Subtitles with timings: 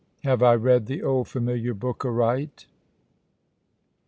[0.23, 2.65] Have I read the old familiar book aright?"